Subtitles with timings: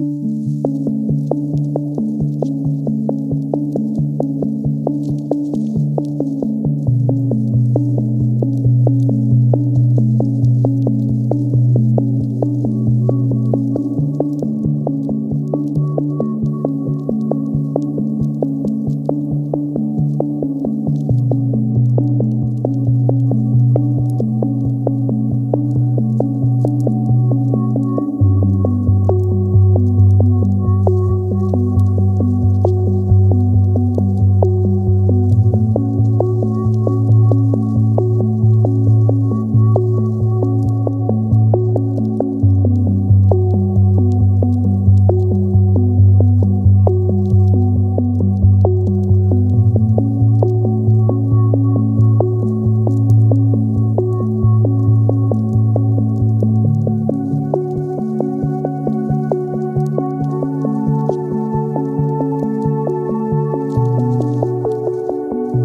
[0.00, 0.81] う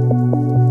[0.08, 0.67] Música